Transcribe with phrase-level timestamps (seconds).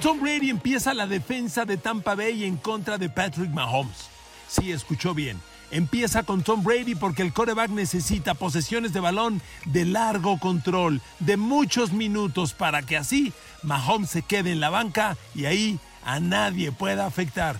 [0.00, 4.08] Tom Brady empieza la defensa de Tampa Bay en contra de Patrick Mahomes.
[4.46, 5.40] Sí, escuchó bien.
[5.72, 11.36] Empieza con Tom Brady porque el coreback necesita posesiones de balón de largo control, de
[11.36, 13.32] muchos minutos, para que así
[13.64, 17.56] Mahomes se quede en la banca y ahí a nadie pueda afectar.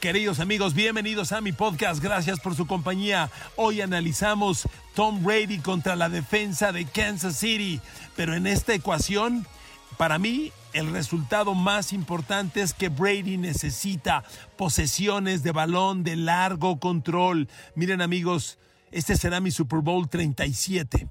[0.00, 2.02] Queridos amigos, bienvenidos a mi podcast.
[2.02, 3.30] Gracias por su compañía.
[3.56, 7.82] Hoy analizamos Tom Brady contra la defensa de Kansas City.
[8.16, 9.46] Pero en esta ecuación,
[9.96, 14.24] para mí, el resultado más importante es que Brady necesita
[14.56, 17.48] posesiones de balón de largo control.
[17.74, 18.58] Miren amigos,
[18.90, 21.08] este será mi Super Bowl 37.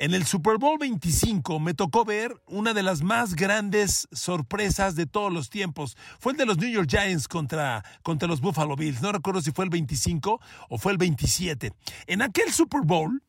[0.00, 5.06] En el Super Bowl 25 me tocó ver una de las más grandes sorpresas de
[5.06, 5.96] todos los tiempos.
[6.20, 9.02] Fue el de los New York Giants contra, contra los Buffalo Bills.
[9.02, 11.72] No recuerdo si fue el 25 o fue el 27.
[12.06, 13.24] En aquel Super Bowl,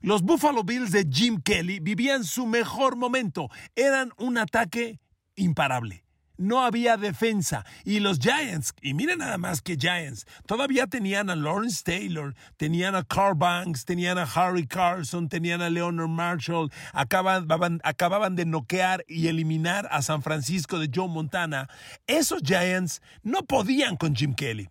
[0.00, 3.48] los Buffalo Bills de Jim Kelly vivían su mejor momento.
[3.74, 5.00] Eran un ataque
[5.36, 6.04] imparable
[6.40, 7.64] no había defensa.
[7.84, 12.94] Y los Giants, y miren nada más que Giants, todavía tenían a Lawrence Taylor, tenían
[12.94, 19.28] a Carl Banks, tenían a Harry Carson, tenían a Leonard Marshall, acababan, de noquear y
[19.28, 21.68] eliminar a San Francisco de Joe Montana.
[22.06, 24.70] Esos Giants no podían con Jim Kelly.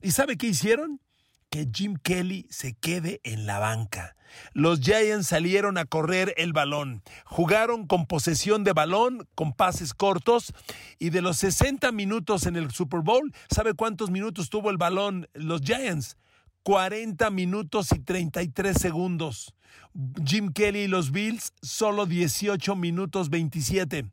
[0.00, 1.00] ¿Y sabe qué hicieron?
[1.50, 4.16] Que Jim Kelly se quede en la banca.
[4.52, 10.54] Los Giants salieron a correr el balón, jugaron con posesión de balón, con pases cortos,
[10.98, 15.28] y de los 60 minutos en el Super Bowl, ¿sabe cuántos minutos tuvo el balón
[15.34, 16.16] los Giants?
[16.62, 19.54] 40 minutos y 33 segundos.
[20.24, 24.06] Jim Kelly y los Bills solo 18 minutos 27.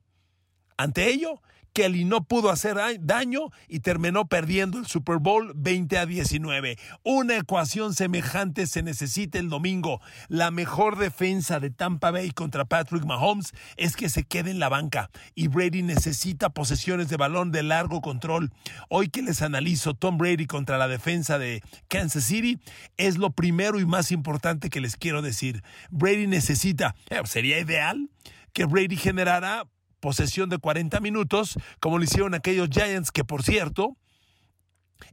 [0.78, 1.42] Ante ello,
[1.78, 6.76] Kelly no pudo hacer daño y terminó perdiendo el Super Bowl 20 a 19.
[7.04, 10.02] Una ecuación semejante se necesita el domingo.
[10.28, 14.70] La mejor defensa de Tampa Bay contra Patrick Mahomes es que se quede en la
[14.70, 18.52] banca y Brady necesita posesiones de balón de largo control.
[18.90, 22.60] Hoy que les analizo Tom Brady contra la defensa de Kansas City
[22.98, 25.62] es lo primero y más importante que les quiero decir.
[25.92, 28.10] Brady necesita, eh, sería ideal
[28.52, 29.68] que Brady generara
[30.00, 33.98] posesión de 40 minutos, como lo hicieron aquellos Giants, que por cierto,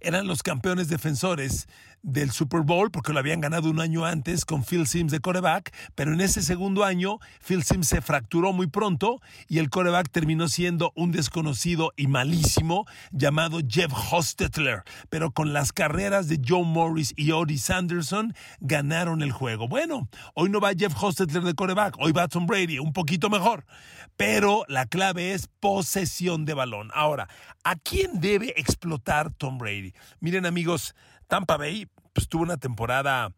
[0.01, 1.69] eran los campeones defensores
[2.05, 5.75] del Super Bowl porque lo habían ganado un año antes con Phil Sims de coreback,
[5.95, 10.49] pero en ese segundo año Phil Sims se fracturó muy pronto y el coreback terminó
[10.49, 17.15] siendo un desconocido y malísimo llamado Jeff Hostetler, pero con las carreras de Joe Morris
[17.17, 19.67] y Otis Sanderson ganaron el juego.
[19.67, 23.65] Bueno, hoy no va Jeff Hostetler de coreback, hoy va Tom Brady, un poquito mejor,
[24.19, 26.91] pero la clave es posesión de balón.
[26.95, 27.29] Ahora,
[27.65, 29.95] ¿a quién debe explotar Tom Brady?
[30.21, 30.95] Miren amigos,
[31.29, 33.35] Tampa Bay pues, tuvo una temporada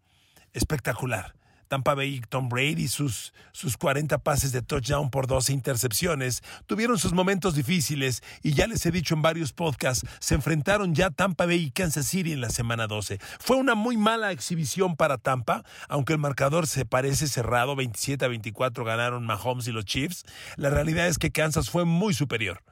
[0.53, 1.35] espectacular.
[1.69, 7.13] Tampa Bay Tom Brady, sus, sus 40 pases de touchdown por 12 intercepciones, tuvieron sus
[7.13, 11.65] momentos difíciles y ya les he dicho en varios podcasts, se enfrentaron ya Tampa Bay
[11.65, 13.19] y Kansas City en la semana 12.
[13.41, 18.29] Fue una muy mala exhibición para Tampa, aunque el marcador se parece cerrado, 27 a
[18.29, 20.25] 24 ganaron Mahomes y los Chiefs.
[20.57, 22.63] La realidad es que Kansas fue muy superior.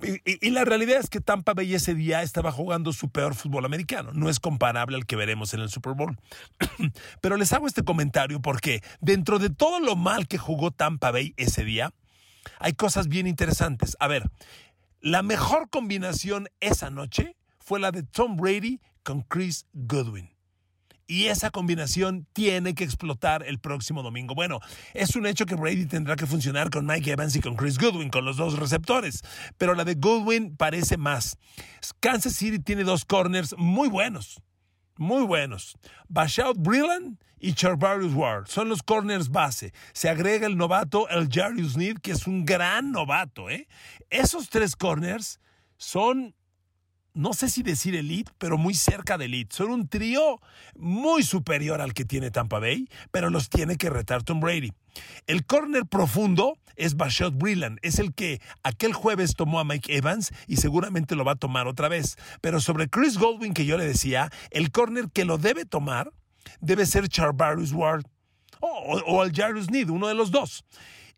[0.00, 4.12] Y, la realidad es que Tampa Bay ese día estaba jugando su peor fútbol americano.
[4.12, 6.16] No es comparable al que veremos en el Super Bowl.
[7.20, 11.34] Pero les hago este comentario porque dentro de todo lo mal que jugó Tampa Bay
[11.36, 11.92] ese día,
[12.60, 13.96] hay cosas bien interesantes.
[13.98, 14.30] A ver,
[15.00, 20.37] la mejor combinación esa noche fue la de Tom Brady con Chris Goodwin
[21.08, 24.34] y esa combinación tiene que explotar el próximo domingo.
[24.34, 24.60] Bueno,
[24.94, 28.10] es un hecho que Brady tendrá que funcionar con Mike Evans y con Chris Goodwin,
[28.10, 29.24] con los dos receptores,
[29.56, 31.38] pero la de Goodwin parece más.
[31.98, 34.40] Kansas City tiene dos corners muy buenos.
[34.98, 35.76] Muy buenos.
[36.08, 39.72] Bashout Brilland y Charvarius Ward son los corners base.
[39.92, 43.48] Se agrega el novato El Jarius Need, que es un gran novato.
[43.48, 43.66] ¿eh?
[44.10, 45.40] Esos tres corners
[45.76, 46.34] son
[47.18, 49.56] no sé si decir elite, pero muy cerca de elite.
[49.56, 50.40] Son un trío
[50.76, 54.72] muy superior al que tiene Tampa Bay, pero los tiene que retar Tom Brady.
[55.26, 60.30] El corner profundo es Bashot Brilland, es el que aquel jueves tomó a Mike Evans
[60.46, 62.16] y seguramente lo va a tomar otra vez.
[62.40, 66.12] Pero sobre Chris Goldwyn, que yo le decía, el corner que lo debe tomar
[66.60, 68.04] debe ser Charvarius Ward
[68.60, 70.64] o, o Jarus Need, uno de los dos.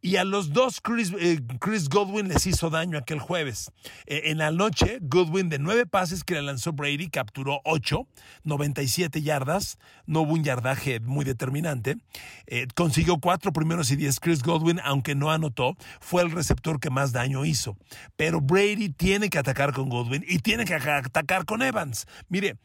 [0.02, 0.80] Y a los dos
[1.18, 3.70] eh, Chris, Godwin les hizo daño aquel jueves.
[4.06, 8.06] Eh, en la noche, Godwin de nueve pases que le lanzó Brady capturó ocho,
[8.44, 9.78] 97 yardas.
[10.06, 11.98] No hubo un yardaje muy determinante.
[12.46, 15.76] Eh, consiguió cuatro primeros y diez Chris Godwin, aunque no anotó.
[16.00, 17.76] Fue el receptor que más daño hizo.
[18.16, 22.06] Pero Brady tiene que atacar con Godwin y tiene que atacar con Evans.
[22.30, 22.56] Mire,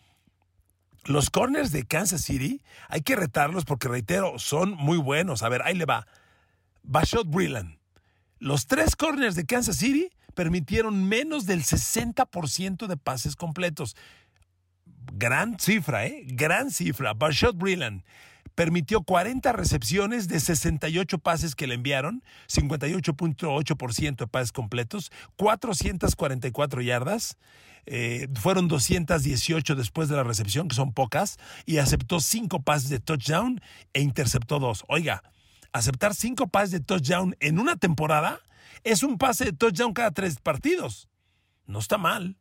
[1.03, 5.43] los corners de Kansas City hay que retarlos porque, reitero, son muy buenos.
[5.43, 6.07] A ver, ahí le va.
[6.87, 7.77] Bashot Brilland.
[8.39, 13.95] Los tres corners de Kansas City permitieron menos del 60% de pases completos.
[15.13, 16.23] Gran cifra, ¿eh?
[16.27, 17.13] Gran cifra.
[17.13, 18.03] Bashot Brilland
[18.55, 27.37] permitió 40 recepciones de 68 pases que le enviaron, 58.8% de pases completos, 444 yardas,
[27.85, 32.99] eh, fueron 218 después de la recepción, que son pocas, y aceptó 5 pases de
[32.99, 33.61] touchdown
[33.93, 34.85] e interceptó 2.
[34.87, 35.21] Oiga,
[35.75, 38.39] aceptar 5 pases de touchdown en una temporada
[38.85, 41.09] es un pase de touchdown cada tres partidos.
[41.65, 42.37] No está mal.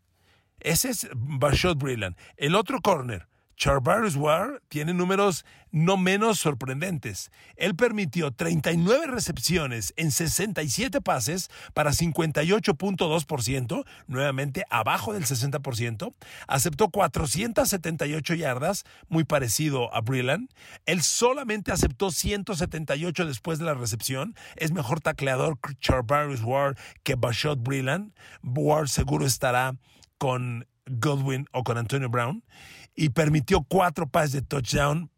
[0.60, 2.16] Ese es Bashot Brilland.
[2.36, 3.26] El otro corner,
[3.56, 7.32] Charvarius Ward tiene números no menos sorprendentes.
[7.56, 16.14] Él permitió 39 recepciones en 67 pases para 58.2%, nuevamente abajo del 60%.
[16.46, 20.48] Aceptó 478 yardas, muy parecido a Brilland.
[20.86, 24.36] Él solamente aceptó 178 después de la recepción.
[24.54, 28.12] Es mejor tacleador Charvarius Ward que Bashot Brilland.
[28.44, 29.74] Ward seguro estará
[30.18, 32.44] con Godwin o con Antonio Brown
[32.94, 35.10] y permitió cuatro pases de touchdown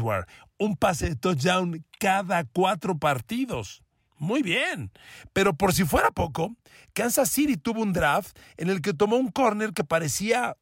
[0.00, 0.26] Ward.
[0.58, 3.82] Un pase de touchdown cada cuatro partidos.
[4.18, 4.90] Muy bien.
[5.32, 6.54] Pero por si fuera poco,
[6.92, 10.56] Kansas City tuvo un draft en el que tomó un corner que parecía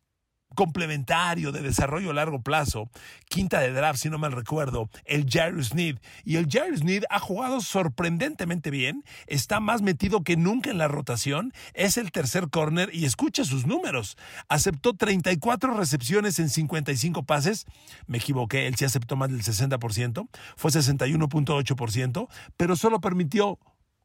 [0.55, 2.89] complementario de desarrollo a largo plazo,
[3.29, 5.99] quinta de draft, si no mal recuerdo, el Jairus Sneed.
[6.25, 10.89] Y el Jairus Sneed ha jugado sorprendentemente bien, está más metido que nunca en la
[10.89, 14.17] rotación, es el tercer corner y escucha sus números.
[14.49, 17.67] Aceptó 34 recepciones en 55 pases,
[18.07, 23.59] me equivoqué, él sí aceptó más del 60%, fue 61.8%, pero solo permitió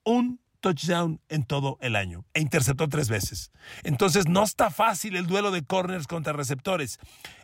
[0.04, 3.51] un touchdown en todo el año e interceptó tres veces.
[3.83, 7.00] Entonces no está fácil el duelo de corners contra receptores.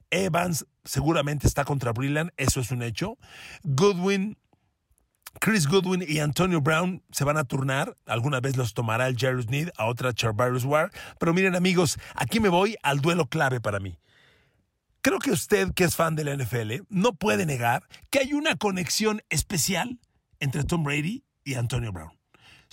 [0.10, 3.18] Evans seguramente está contra Brilland, eso es un hecho.
[3.64, 4.38] Goodwin,
[5.40, 7.98] Chris Goodwin y Antonio Brown se van a turnar.
[8.06, 10.92] Alguna vez los tomará el Jairus Need, a otra Charvarius Ward.
[11.20, 13.98] Pero miren amigos, aquí me voy al duelo clave para mí.
[15.02, 18.56] Creo que usted, que es fan de la NFL, no puede negar que hay una
[18.56, 20.00] conexión especial
[20.40, 22.23] entre Tom Brady y Antonio Brown.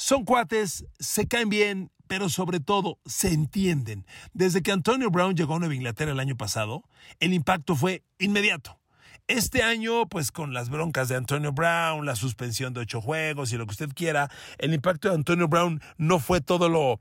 [0.01, 4.07] Son cuates, se caen bien, pero sobre todo se entienden.
[4.33, 6.85] Desde que Antonio Brown llegó a Nueva Inglaterra el año pasado,
[7.21, 8.81] el impacto fue inmediato.
[9.29, 13.59] Este año, pues con las broncas de Antonio Brown, la suspensión de ocho juegos y
[13.59, 16.99] lo que usted quiera, el impacto de Antonio Brown no fue todo lo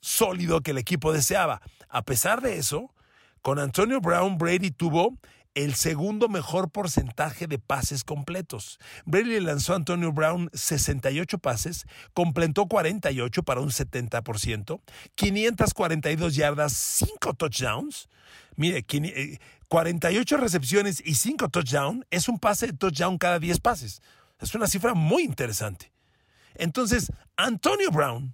[0.00, 1.60] sólido que el equipo deseaba.
[1.90, 2.94] A pesar de eso,
[3.42, 5.18] con Antonio Brown, Brady tuvo
[5.64, 8.78] el segundo mejor porcentaje de pases completos.
[9.06, 11.84] Brady lanzó a Antonio Brown 68 pases,
[12.14, 14.80] completó 48 para un 70%,
[15.16, 18.08] 542 yardas, 5 touchdowns.
[18.54, 18.84] Mire,
[19.68, 24.00] 48 eh, recepciones y 5 touchdowns es un pase de touchdown cada 10 pases.
[24.40, 25.90] Es una cifra muy interesante.
[26.54, 28.32] Entonces, Antonio Brown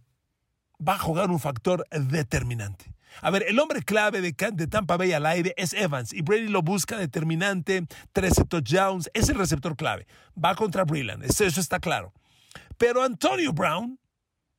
[0.86, 2.93] va a jugar un factor determinante.
[3.20, 6.62] A ver, el hombre clave de, Tampa Bay al aire es Evans y Brady lo
[6.62, 10.06] busca determinante, 13 touchdowns, es el receptor clave.
[10.42, 12.12] Va contra Brilland, eso está claro.
[12.76, 13.98] Pero Antonio Brown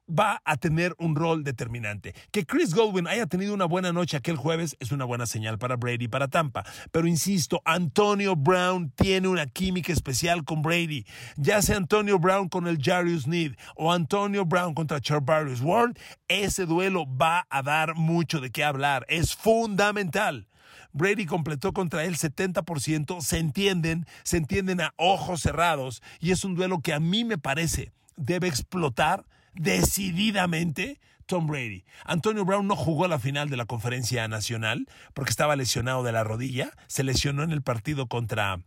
[0.08, 2.14] va a tener un rol determinante.
[2.32, 5.76] Que Chris Godwin haya tenido una buena noche aquel jueves es una buena señal para
[5.76, 6.64] Brady y para Tampa.
[6.92, 11.06] Pero insisto, Antonio Brown tiene una química especial con Brady.
[11.38, 16.66] Ya sea Antonio Brown con el Jarius Need o Antonio Brown contra Charvarius Ward, ese
[16.66, 19.06] duelo va a dar mucho de qué hablar.
[19.10, 20.48] Es fundamental.
[20.94, 26.56] Brady completó contra él 70%, se entienden, se entienden a ojos cerrados y es un
[26.56, 31.84] duelo que a mí me parece debe explotar decididamente Tom Brady.
[32.06, 36.24] Antonio Brown no jugó la final de la conferencia nacional porque estaba lesionado de la
[36.24, 36.72] rodilla.
[36.88, 38.60] Se lesionó en el partido contra,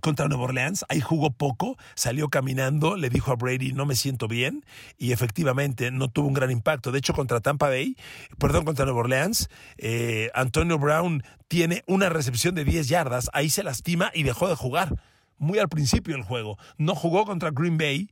[0.00, 0.84] contra Nueva Orleans.
[0.88, 4.64] Ahí jugó poco, salió caminando, le dijo a Brady, no me siento bien.
[4.98, 6.92] Y efectivamente no tuvo un gran impacto.
[6.92, 7.96] De hecho, contra Tampa Bay,
[8.38, 13.30] perdón, contra Nueva Orleans, eh, Antonio Brown tiene una recepción de 10 yardas.
[13.32, 15.00] Ahí se lastima y dejó de jugar.
[15.38, 16.58] Muy al principio del juego.
[16.78, 18.10] No jugó contra Green Bay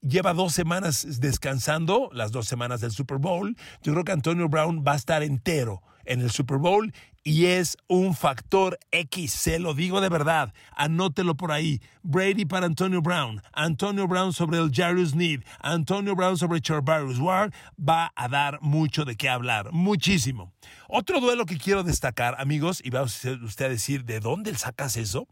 [0.00, 3.56] lleva dos semanas descansando, las dos semanas del Super Bowl.
[3.82, 7.76] Yo creo que Antonio Brown va a estar entero en el Super Bowl y es
[7.88, 11.82] un factor X, se lo digo de verdad, anótelo por ahí.
[12.02, 17.52] Brady para Antonio Brown, Antonio Brown sobre el Jarius Need, Antonio Brown sobre Charvarius Ward,
[17.78, 20.54] va a dar mucho de qué hablar, muchísimo.
[20.88, 25.28] Otro duelo que quiero destacar, amigos, y va usted a decir, ¿de dónde sacas eso?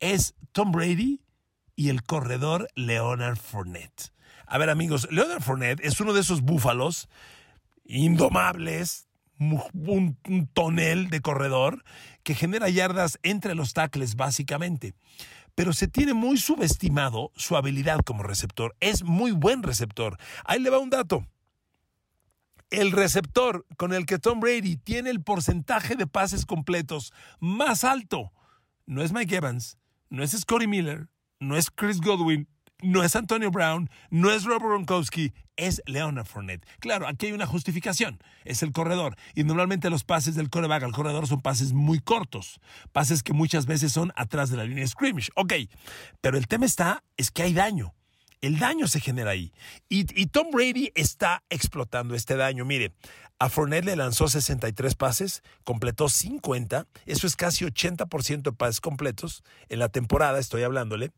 [0.00, 1.22] Es Tom Brady
[1.78, 4.12] y el corredor Leonard Fournette.
[4.48, 7.08] A ver amigos, Leonard Fournette es uno de esos búfalos
[7.84, 9.06] indomables,
[9.38, 10.18] un,
[10.52, 11.84] tonel de corredor
[12.24, 14.94] que genera yardas entre los tackles básicamente.
[15.54, 18.74] Pero se tiene muy subestimado su habilidad como receptor.
[18.80, 20.18] Es muy buen receptor.
[20.44, 21.28] Ahí le va un dato.
[22.70, 28.32] el receptor con el que Tom Brady tiene el porcentaje de pases completos más alto
[28.84, 31.08] no es Mike Evans, no es Scotty Miller,
[31.40, 32.48] no es Chris Godwin,
[32.82, 36.64] no es Antonio Brown, no es Robert Gronkowski, es Leonard Fournette.
[36.78, 39.16] Claro, aquí hay una justificación, es el corredor.
[39.34, 42.60] Y normalmente los pases del coreback al corredor son pases muy cortos,
[42.92, 45.30] pases que muchas veces son atrás de la línea de scrimmage.
[45.34, 45.54] Ok,
[46.20, 47.94] pero el tema está, es que hay daño.
[48.40, 49.52] El daño se genera ahí.
[49.88, 52.64] Y, Tom Brady está explotando este daño.
[52.64, 52.92] Mire,
[53.38, 59.44] a Fournette le lanzó 63 pases, completó 50, eso es casi 80% de pases completos
[59.68, 61.12] en la temporada, estoy hablándole.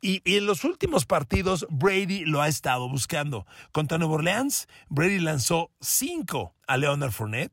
[0.00, 3.46] Y, en los últimos partidos, Brady lo ha estado buscando.
[3.72, 7.52] Contra Nueva Orleans, Brady lanzó 5 a Leonard Fournette.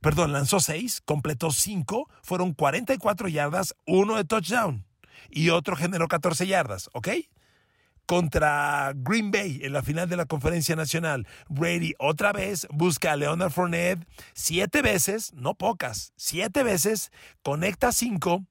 [0.00, 4.84] Perdón, lanzó 6, completó 5, fueron 44 yardas, uno de touchdown
[5.30, 7.08] y otro generó 14 yardas, ¿ok?
[8.06, 11.26] Contra Green Bay en la final de la Conferencia Nacional.
[11.48, 17.10] Brady otra vez busca a Leonard Fournette siete veces, no pocas, siete veces,
[17.42, 18.44] conecta cinco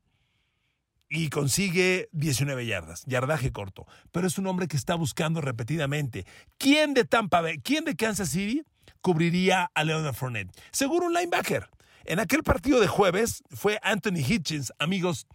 [1.10, 3.86] y consigue 19 yardas, yardaje corto.
[4.12, 6.26] Pero es un hombre que está buscando repetidamente.
[6.58, 8.64] ¿Quién de Tampa Bay, quién de Kansas City
[9.02, 10.52] cubriría a Leonard Fournette?
[10.72, 11.70] Seguro un linebacker.
[12.06, 15.28] En aquel partido de jueves fue Anthony Hitchens, amigos.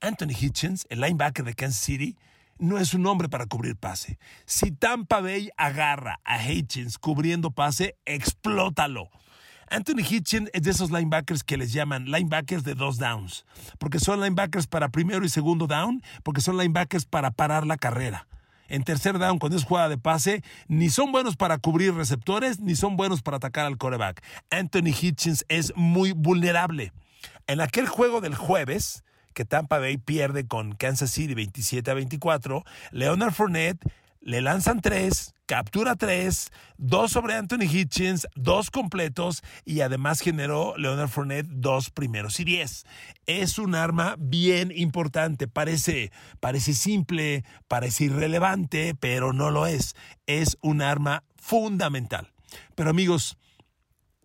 [0.00, 2.16] Anthony Hitchens, el linebacker de Kansas City,
[2.60, 4.18] no es un hombre para cubrir pase.
[4.44, 9.10] Si Tampa Bay agarra a Hitchens cubriendo pase, explótalo.
[9.68, 13.46] Anthony Hitchens es de esos linebackers que les llaman linebackers de dos downs,
[13.78, 18.26] porque son linebackers para primero y segundo down, porque son linebackers para parar la carrera.
[18.68, 22.76] En tercer down, cuando es jugada de pase, ni son buenos para cubrir receptores, ni
[22.76, 24.22] son buenos para atacar al coreback.
[24.50, 26.92] Anthony Hitchens es muy vulnerable.
[27.46, 29.02] En aquel juego del jueves,
[29.34, 32.64] que Tampa Bay pierde con Kansas City 27 a 24.
[32.92, 33.80] Leonard Fournette
[34.22, 41.08] le lanzan tres, captura tres, dos sobre Anthony Hitchens, dos completos y además generó Leonard
[41.08, 42.84] Fournette dos primeros y diez.
[43.24, 45.48] Es un arma bien importante.
[45.48, 49.96] Parece, parece simple, parece irrelevante, pero no lo es.
[50.26, 52.30] Es un arma fundamental.
[52.74, 53.38] Pero amigos,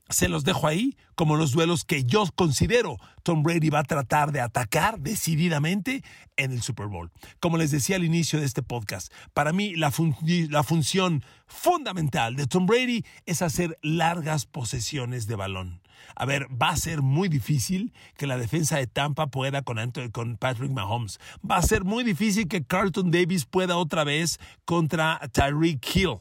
[0.09, 4.31] se los dejo ahí como los duelos que yo considero Tom Brady va a tratar
[4.31, 6.03] de atacar decididamente
[6.37, 7.11] en el Super Bowl.
[7.39, 12.65] Como les decía al inicio de este podcast, para mí la, función fundamental de Tom
[12.65, 15.81] Brady es hacer largas posesiones de balón.
[16.15, 19.79] A ver, va a ser muy difícil que la defensa de Tampa pueda con,
[20.11, 21.19] con Patrick Mahomes.
[21.49, 26.19] Va a ser muy difícil que Carlton Davis pueda otra vez contra Tyreek Hill.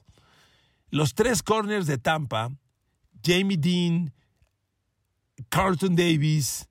[0.90, 2.50] Los tres corners de Tampa
[3.24, 4.12] Jamie Dean,
[5.48, 6.68] Carlton Davis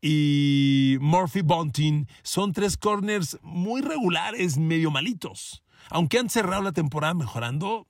[0.00, 5.64] y Murphy Bunting son tres corners muy regulares, medio malitos.
[5.90, 7.88] Aunque han cerrado la temporada mejorando,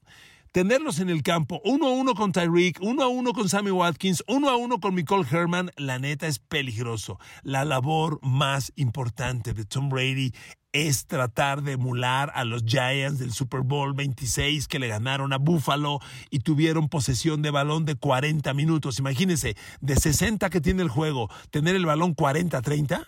[0.53, 4.23] tenerlos en el campo, uno a uno con Tyreek, uno a uno con Sammy Watkins,
[4.27, 7.19] uno a uno con Nicole Herman, la neta es peligroso.
[7.43, 10.33] La labor más importante de Tom Brady
[10.73, 15.39] es tratar de emular a los Giants del Super Bowl 26 que le ganaron a
[15.39, 16.01] Buffalo
[16.31, 18.99] y tuvieron posesión de balón de 40 minutos.
[18.99, 23.07] Imagínense, de 60 que tiene el juego, tener el balón 40-30.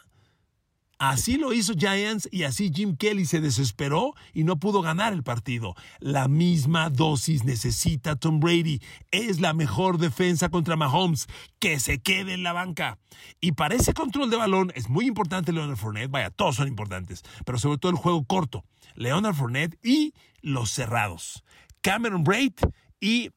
[1.00, 5.22] Así lo hizo Giants y así Jim Kelly se desesperó y no pudo ganar el
[5.22, 5.74] partido.
[5.98, 8.82] La misma dosis necesita Tom Brady.
[9.10, 11.26] Es la mejor defensa contra Mahomes.
[11.58, 12.98] Que se quede en la banca.
[13.40, 16.10] Y para ese control de balón es muy importante Leonard Fournette.
[16.10, 17.22] Vaya, todos son importantes.
[17.46, 18.66] Pero sobre todo el juego corto.
[18.94, 21.44] Leonard Fournette y los cerrados.
[21.80, 22.52] Cameron Braid
[23.00, 23.30] y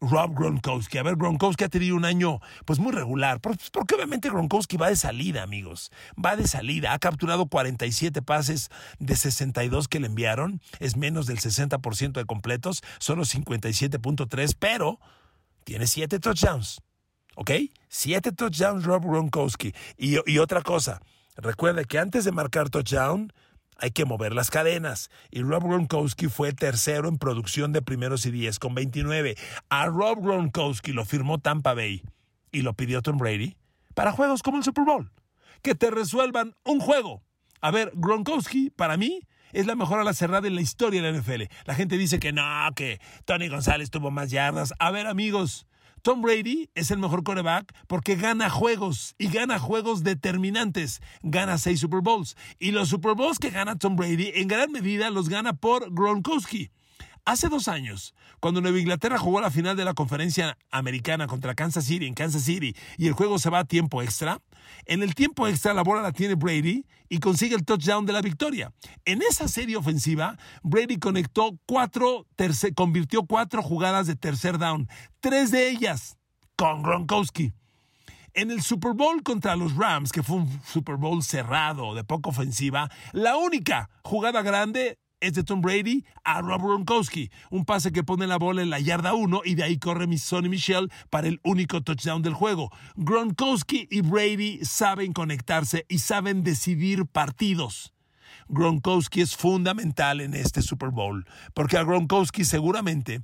[0.00, 0.98] Rob Gronkowski.
[0.98, 4.88] A ver, Gronkowski ha tenido un año pues muy regular, pues, porque obviamente Gronkowski va
[4.88, 5.90] de salida, amigos.
[6.22, 6.92] Va de salida.
[6.92, 10.60] Ha capturado 47 pases de 62 que le enviaron.
[10.80, 15.00] Es menos del 60% de completos, solo 57.3, pero
[15.64, 16.80] tiene 7 touchdowns.
[17.36, 17.50] ¿Ok?
[17.88, 19.74] 7 touchdowns Rob Gronkowski.
[19.96, 21.00] Y, y otra cosa,
[21.36, 23.32] recuerde que antes de marcar touchdown,
[23.78, 25.10] hay que mover las cadenas.
[25.30, 29.36] Y Rob Gronkowski fue tercero en producción de primeros y diez con 29.
[29.70, 32.02] A Rob Gronkowski lo firmó Tampa Bay
[32.52, 33.56] y lo pidió Tom Brady
[33.94, 35.10] para juegos como el Super Bowl.
[35.62, 37.22] Que te resuelvan un juego.
[37.60, 39.20] A ver, Gronkowski, para mí,
[39.52, 41.42] es la mejor a la cerrada en la historia de la NFL.
[41.64, 42.42] La gente dice que no,
[42.74, 44.74] que Tony González tuvo más yardas.
[44.78, 45.66] A ver, amigos,
[46.02, 51.00] Tom Brady es el mejor coreback porque gana juegos y gana juegos determinantes.
[51.22, 52.36] Gana seis Super Bowls.
[52.58, 56.70] Y los Super Bowls que gana Tom Brady en gran medida los gana por Gronkowski.
[57.28, 61.84] Hace dos años, cuando Nueva Inglaterra jugó la final de la conferencia americana contra Kansas
[61.84, 64.40] City en Kansas City y el juego se va a tiempo extra,
[64.86, 68.22] en el tiempo extra la bola la tiene Brady y consigue el touchdown de la
[68.22, 68.72] victoria.
[69.04, 72.26] En esa serie ofensiva, Brady conectó cuatro,
[72.74, 74.88] convirtió cuatro jugadas de tercer down,
[75.20, 76.16] tres de ellas
[76.56, 77.52] con Gronkowski.
[78.32, 82.30] En el Super Bowl contra los Rams, que fue un Super Bowl cerrado, de poca
[82.30, 87.30] ofensiva, la única jugada grande es de Tom Brady a Rob Gronkowski.
[87.50, 90.48] Un pase que pone la bola en la yarda 1 y de ahí corre Sonny
[90.48, 92.70] Michel para el único touchdown del juego.
[92.96, 97.92] Gronkowski y Brady saben conectarse y saben decidir partidos.
[98.48, 103.22] Gronkowski es fundamental en este Super Bowl, porque a Gronkowski seguramente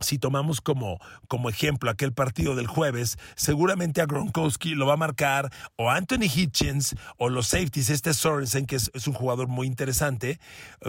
[0.00, 4.96] si tomamos como, como ejemplo aquel partido del jueves, seguramente a Gronkowski lo va a
[4.98, 10.38] marcar o Anthony Hitchens o los safeties, este Sorensen, que es, un jugador muy interesante.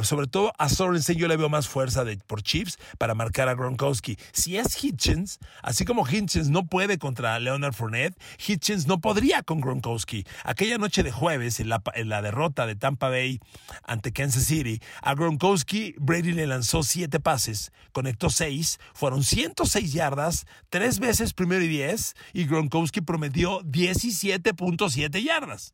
[0.02, 3.56] Sobre todo a Sorensen yo le veo más fuerza de, por Chiefs para marcar a
[3.56, 4.18] Gronkowski.
[4.32, 9.62] Si es Hitchens, así como Hitchens no puede contra Leonard Fournette, Hitchens no podría con
[9.62, 10.26] Gronkowski.
[10.44, 13.40] Aquella noche de jueves, en la, en la derrota de Tampa Bay
[13.84, 20.46] ante Kansas City, a Gronkowski Brady le lanzó siete pases, conectó seis, fueron 106 yardas,
[20.70, 25.74] tres veces primero y 10, y Gronkowski prometió 17.7 yardas.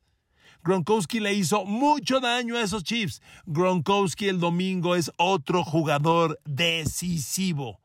[0.64, 3.24] Gronkowski le hizo mucho daño a esos Chiefs.
[3.48, 7.80] Gronkowski el domingo es otro jugador decisivo.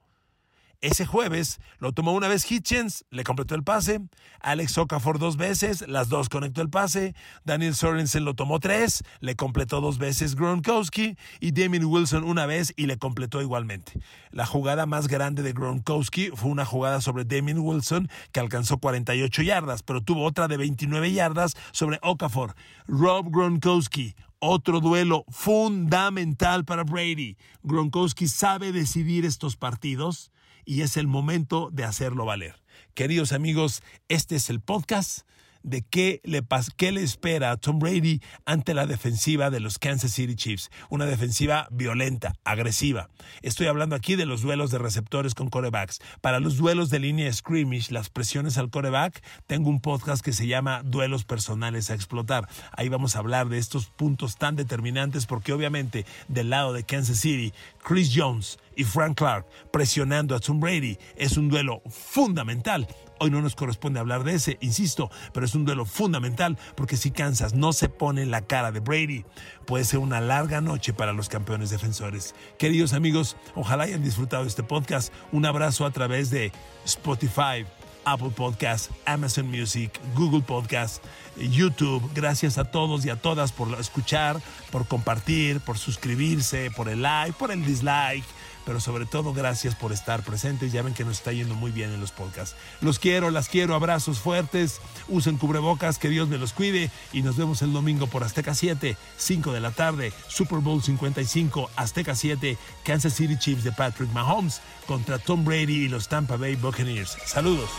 [0.82, 4.00] Ese jueves lo tomó una vez Hitchens, le completó el pase.
[4.40, 7.14] Alex Okafor dos veces, las dos conectó el pase.
[7.44, 11.18] Daniel Sorensen lo tomó tres, le completó dos veces Gronkowski.
[11.38, 13.92] Y Damien Wilson una vez y le completó igualmente.
[14.30, 19.42] La jugada más grande de Gronkowski fue una jugada sobre Damien Wilson que alcanzó 48
[19.42, 22.54] yardas, pero tuvo otra de 29 yardas sobre Okafor.
[22.86, 27.36] Rob Gronkowski, otro duelo fundamental para Brady.
[27.64, 30.32] Gronkowski sabe decidir estos partidos
[30.64, 32.56] y es el momento de hacerlo valer.
[32.94, 35.20] Queridos amigos, este es el podcast
[35.62, 36.42] de qué le,
[36.76, 40.70] qué le espera a Tom Brady ante la defensiva de los Kansas City Chiefs.
[40.88, 43.10] Una defensiva violenta, agresiva.
[43.42, 46.00] Estoy hablando aquí de los duelos de receptores con corebacks.
[46.20, 50.46] Para los duelos de línea scrimmage, las presiones al coreback, tengo un podcast que se
[50.46, 52.48] llama Duelos Personales a Explotar.
[52.72, 57.18] Ahí vamos a hablar de estos puntos tan determinantes porque obviamente del lado de Kansas
[57.18, 62.88] City, Chris Jones y Frank Clark presionando a Tom Brady es un duelo fundamental
[63.22, 67.10] Hoy no nos corresponde hablar de ese, insisto, pero es un duelo fundamental porque si
[67.10, 69.26] Kansas no se pone la cara de Brady,
[69.66, 72.34] puede ser una larga noche para los campeones defensores.
[72.58, 75.12] Queridos amigos, ojalá hayan disfrutado este podcast.
[75.32, 76.50] Un abrazo a través de
[76.86, 77.66] Spotify.
[78.06, 81.04] Apple Podcast, Amazon Music, Google Podcast,
[81.36, 82.10] YouTube.
[82.14, 84.40] Gracias a todos y a todas por escuchar,
[84.72, 88.24] por compartir, por suscribirse, por el like, por el dislike
[88.70, 90.70] pero sobre todo gracias por estar presentes.
[90.70, 92.54] Ya ven que nos está yendo muy bien en los podcasts.
[92.80, 97.36] Los quiero, las quiero, abrazos fuertes, usen cubrebocas, que Dios me los cuide y nos
[97.36, 102.56] vemos el domingo por Azteca 7, 5 de la tarde, Super Bowl 55, Azteca 7,
[102.84, 107.18] Kansas City Chiefs de Patrick Mahomes contra Tom Brady y los Tampa Bay Buccaneers.
[107.26, 107.70] Saludos.